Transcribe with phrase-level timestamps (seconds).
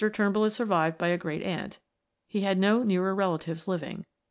[0.11, 1.77] Turnbull is survived by a great aunt;
[2.27, 4.03] he had no nearer relatives living.